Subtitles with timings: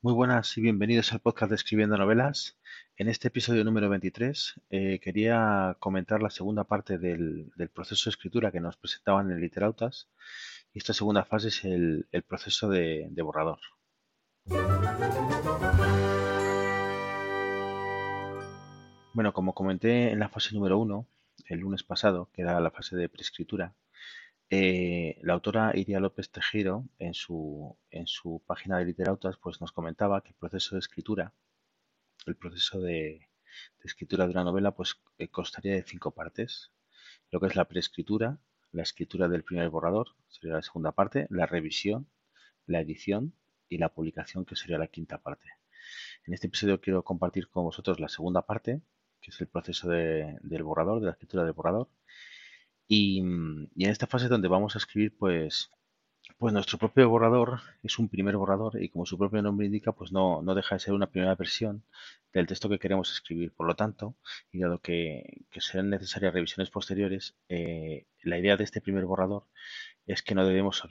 [0.00, 2.56] Muy buenas y bienvenidos al podcast de Escribiendo Novelas.
[2.96, 8.52] En este episodio número 23 eh, quería comentar la segunda parte del, proceso de escritura
[8.52, 10.08] que nos presentaban en Literautas.
[10.72, 13.58] Y esta segunda fase es el, proceso de, borrador.
[19.14, 21.08] Bueno, como comenté en la fase número 1,
[21.46, 23.74] el lunes pasado, que era la fase de preescritura,
[24.50, 29.72] eh, la autora Iria López Tejero, en su, en su página de Literautas, pues nos
[29.72, 31.34] comentaba que el proceso de escritura,
[32.26, 33.28] el proceso de,
[33.84, 36.72] escritura de una novela, pues eh, constaría de cinco partes.
[37.30, 38.38] Lo que es la preescritura,
[38.72, 42.08] la escritura del primer borrador, sería la segunda parte, la revisión,
[42.66, 43.34] la edición
[43.68, 45.48] y la publicación, que sería la quinta parte.
[46.26, 48.80] En este episodio quiero compartir con vosotros la segunda parte,
[49.20, 51.88] que es el proceso del borrador, de la escritura del borrador,
[52.88, 55.70] y, en esta fase donde vamos a escribir, pues,
[56.38, 60.12] pues nuestro propio borrador es un primer borrador y como su propio nombre indica, pues
[60.12, 61.84] no, no deja de ser una primera versión
[62.32, 63.52] del texto que queremos escribir.
[63.52, 64.16] Por lo tanto,
[64.52, 69.44] y dado que, serán necesarias revisiones posteriores, eh, la idea de este primer borrador
[70.06, 70.82] es que no debemos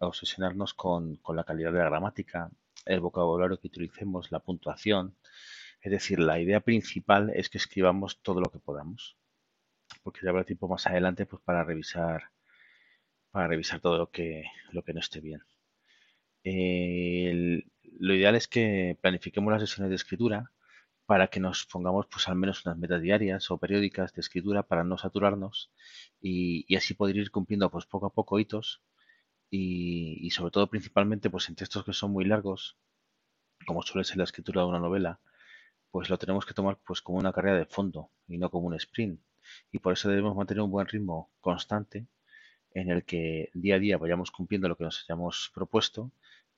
[0.00, 2.50] obsesionarnos con, con la calidad de la gramática,
[2.86, 5.16] el vocabulario que utilicemos, la puntuación.
[5.80, 9.16] Es decir, la idea principal es que escribamos todo lo que podamos
[10.06, 12.30] porque ya habrá tiempo más adelante pues para revisar
[13.32, 15.42] para revisar todo lo que lo que no esté bien.
[17.98, 20.52] lo ideal es que planifiquemos las sesiones de escritura
[21.06, 24.84] para que nos pongamos pues al menos unas metas diarias o periódicas de escritura para
[24.84, 25.72] no saturarnos
[26.20, 28.82] y, así poder ir cumpliendo pues poco a poco hitos
[29.50, 32.78] y, y, sobre todo principalmente pues en textos que son muy largos
[33.66, 35.20] como suele ser la escritura de una novela
[35.90, 38.74] pues lo tenemos que tomar pues como una carrera de fondo y no como un
[38.74, 39.20] sprint
[39.72, 42.06] y por eso debemos mantener un buen ritmo constante
[42.76, 46.10] en el que día a día vayamos cumpliendo lo que nos hayamos propuesto,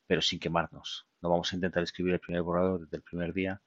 [0.07, 1.07] pero sin quemarnos.
[1.23, 3.61] No vamos a intentar escribir el primer borrador desde el primer día,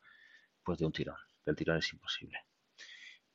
[0.64, 1.16] pues de un tirón.
[1.46, 2.40] Del tirón es imposible.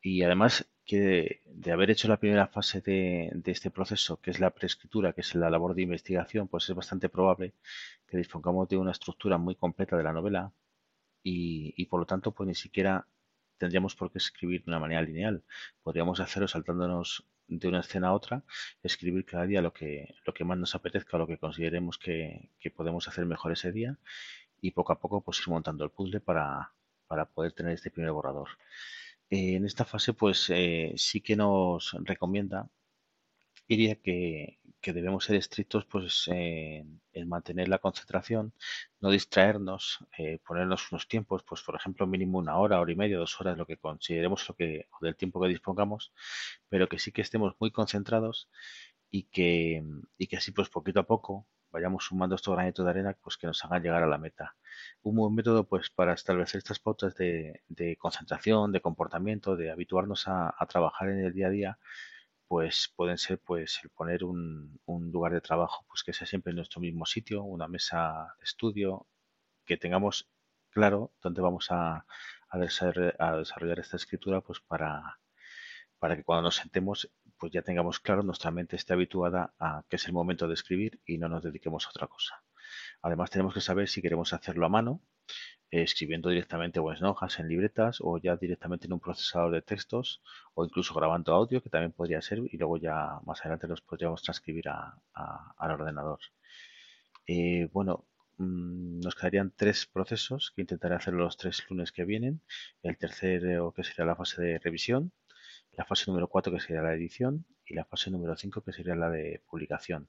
[0.02, 4.50] Y además que de haber hecho la primera fase de, este proceso, que es la
[4.50, 7.54] preescritura, que es la labor de investigación, pues es bastante probable
[8.06, 10.52] que dispongamos de una estructura muy completa de la novela
[11.22, 13.06] y, y por lo tanto pues ni siquiera
[13.58, 15.42] tendríamos por qué escribir de una manera lineal.
[15.82, 18.44] Podríamos hacerlo saltándonos de una escena a otra,
[18.82, 23.06] escribir cada día lo que, lo que más nos apetezca, lo que consideremos que, podemos
[23.08, 23.98] hacer mejor ese día
[24.60, 26.72] y poco a poco pues ir montando el puzzle para,
[27.06, 28.48] para poder tener este primer borrador.
[29.30, 32.68] Eh, en esta fase pues eh, sí que nos recomienda
[33.68, 38.52] diría que, debemos ser estrictos pues en, mantener la concentración,
[39.00, 43.18] no distraernos, eh, ponernos unos tiempos, pues por ejemplo mínimo una hora, hora y media,
[43.18, 46.12] dos horas, lo que consideremos lo que, o del tiempo que dispongamos,
[46.68, 48.48] pero que sí que estemos muy concentrados
[49.10, 49.82] y que,
[50.18, 53.48] y que así pues poquito a poco vayamos sumando estos granitos de arena pues que
[53.48, 54.54] nos hagan llegar a la meta.
[55.02, 57.60] Un buen método pues para establecer estas pautas de,
[57.98, 61.78] concentración, de comportamiento, de habituarnos a, a trabajar en el día a día
[62.48, 66.56] pues pueden ser pues el poner un, lugar de trabajo pues que sea siempre en
[66.56, 69.06] nuestro mismo sitio, una mesa de estudio,
[69.64, 70.28] que tengamos
[70.70, 72.06] claro dónde vamos a,
[72.48, 75.20] a, desarrollar, esta escritura pues para,
[75.98, 79.96] para que cuando nos sentemos pues ya tengamos claro, nuestra mente esté habituada a que
[79.96, 82.42] es el momento de escribir y no nos dediquemos a otra cosa.
[83.02, 85.02] Además tenemos que saber si queremos hacerlo a mano,
[85.70, 90.22] escribiendo directamente o en hojas, en libretas o ya directamente en un procesador de textos
[90.54, 94.22] o incluso grabando audio, que también podría ser, y luego ya más adelante los podríamos
[94.22, 96.20] transcribir al ordenador.
[97.26, 98.06] Eh, bueno,
[98.38, 102.42] mm, nos quedarían tres procesos que intentaré hacer los tres lunes que vienen.
[102.82, 105.12] El tercero que sería la fase de revisión,
[105.72, 108.94] la fase número 4 que sería la edición y la fase número 5 que sería
[108.94, 110.08] la de publicación.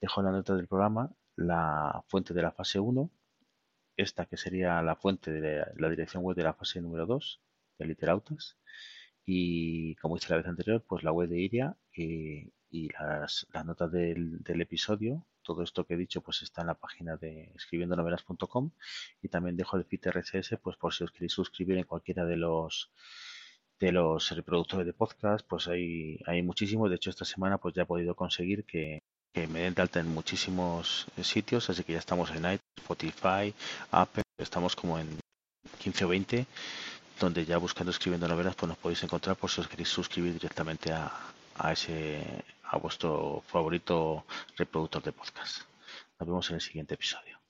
[0.00, 3.10] Dejo en la nota del programa la fuente de la fase 1
[3.96, 7.40] esta que sería la fuente de la dirección web de la fase número 2
[7.78, 8.58] de Literautas.
[9.24, 12.52] Y como hice la vez anterior pues la web de Iria y,
[12.98, 17.52] las, notas del, episodio todo esto que he dicho pues está en la página de
[17.54, 18.70] escribiendonovelas.com
[19.20, 22.36] y también dejo el feed RSS pues por si os queréis suscribir en cualquiera de
[22.36, 22.90] los
[23.78, 27.82] de los reproductores de podcast pues hay, hay muchísimos de hecho esta semana pues ya
[27.82, 31.98] he podido conseguir que que me den de alta en muchísimos sitios, así que ya
[31.98, 33.54] estamos en iTunes, Spotify,
[33.90, 35.18] Apple, estamos como en
[35.78, 36.46] 15 o 20,
[37.18, 40.92] donde ya buscando escribiendo novelas pues nos podéis encontrar por si os queréis suscribir directamente
[40.92, 41.10] a,
[41.56, 44.24] a ese a vuestro favorito
[44.56, 45.62] reproductor de podcast.
[46.18, 47.41] Nos vemos en el siguiente episodio.